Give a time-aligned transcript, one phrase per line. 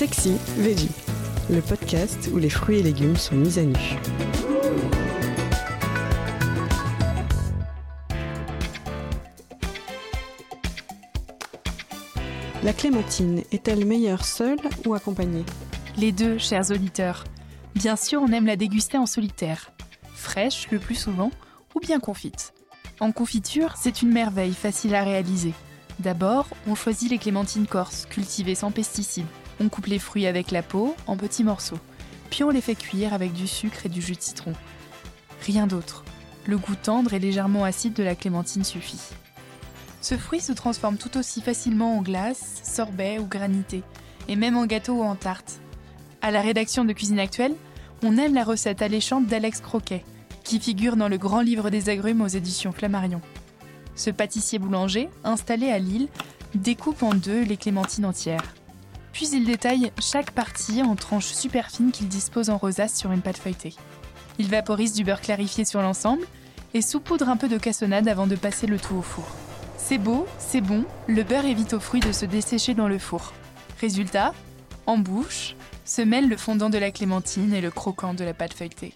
[0.00, 0.88] Sexy Veggie,
[1.50, 3.76] le podcast où les fruits et légumes sont mis à nu.
[12.62, 14.56] La clémentine est-elle meilleure seule
[14.86, 15.44] ou accompagnée?
[15.98, 17.24] Les deux, chers auditeurs.
[17.74, 19.70] Bien sûr, on aime la déguster en solitaire,
[20.14, 21.30] fraîche le plus souvent,
[21.74, 22.54] ou bien confite.
[23.00, 25.52] En confiture, c'est une merveille facile à réaliser.
[25.98, 29.26] D'abord, on choisit les clémentines corses, cultivées sans pesticides.
[29.60, 31.78] On coupe les fruits avec la peau, en petits morceaux.
[32.30, 34.54] Puis on les fait cuire avec du sucre et du jus de citron.
[35.42, 36.02] Rien d'autre.
[36.46, 39.00] Le goût tendre et légèrement acide de la clémentine suffit.
[40.00, 43.82] Ce fruit se transforme tout aussi facilement en glace, sorbet ou granité,
[44.28, 45.60] et même en gâteau ou en tarte.
[46.22, 47.54] À la rédaction de Cuisine Actuelle,
[48.02, 50.04] on aime la recette alléchante d'Alex Croquet,
[50.42, 53.20] qui figure dans le grand livre des agrumes aux éditions Flammarion.
[53.94, 56.08] Ce pâtissier boulanger, installé à Lille,
[56.54, 58.54] découpe en deux les clémentines entières.
[59.20, 63.20] Puis il détaille chaque partie en tranches super fines qu'il dispose en rosace sur une
[63.20, 63.74] pâte feuilletée.
[64.38, 66.22] Il vaporise du beurre clarifié sur l'ensemble
[66.72, 69.28] et saupoudre un peu de cassonade avant de passer le tout au four.
[69.76, 73.34] C'est beau, c'est bon, le beurre évite aux fruits de se dessécher dans le four.
[73.78, 74.32] Résultat,
[74.86, 78.54] en bouche, se mêlent le fondant de la clémentine et le croquant de la pâte
[78.54, 78.94] feuilletée.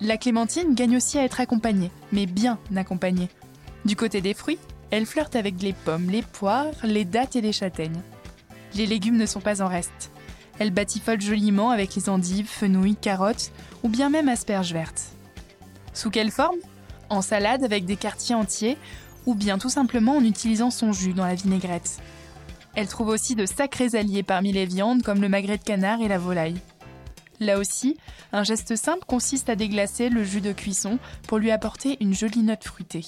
[0.00, 3.28] La clémentine gagne aussi à être accompagnée, mais bien accompagnée.
[3.84, 4.58] Du côté des fruits,
[4.90, 8.02] elle flirte avec les pommes, les poires, les dattes et les châtaignes.
[8.74, 10.10] Les légumes ne sont pas en reste.
[10.58, 13.50] Elle batifolent joliment avec les endives, fenouilles, carottes
[13.82, 15.12] ou bien même asperges vertes.
[15.94, 16.58] Sous quelle forme?
[17.08, 18.76] En salade avec des quartiers entiers
[19.26, 21.98] ou bien tout simplement en utilisant son jus dans la vinaigrette.
[22.74, 26.08] Elle trouve aussi de sacrés alliés parmi les viandes comme le magret de canard et
[26.08, 26.60] la volaille.
[27.40, 27.96] Là aussi,
[28.32, 32.42] un geste simple consiste à déglacer le jus de cuisson pour lui apporter une jolie
[32.42, 33.06] note fruitée.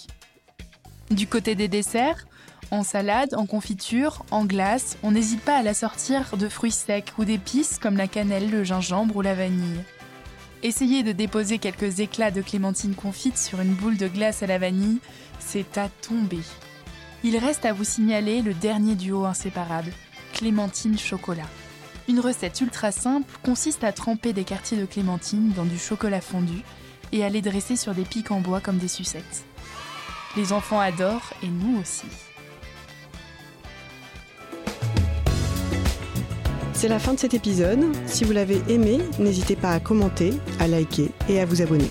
[1.12, 2.26] Du côté des desserts,
[2.70, 7.12] en salade, en confiture, en glace, on n'hésite pas à la sortir de fruits secs
[7.18, 9.84] ou d'épices comme la cannelle, le gingembre ou la vanille.
[10.62, 14.56] Essayez de déposer quelques éclats de clémentine confite sur une boule de glace à la
[14.56, 15.00] vanille,
[15.38, 16.40] c'est à tomber.
[17.24, 19.92] Il reste à vous signaler le dernier duo inséparable,
[20.32, 21.48] clémentine chocolat.
[22.08, 26.62] Une recette ultra simple consiste à tremper des quartiers de clémentine dans du chocolat fondu
[27.12, 29.44] et à les dresser sur des pics en bois comme des sucettes.
[30.36, 32.06] Les enfants adorent et nous aussi.
[36.72, 37.80] C'est la fin de cet épisode.
[38.06, 41.90] Si vous l'avez aimé, n'hésitez pas à commenter, à liker et à vous abonner.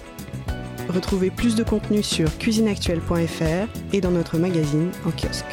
[0.90, 5.46] Retrouvez plus de contenu sur cuisineactuelle.fr et dans notre magazine en kiosque.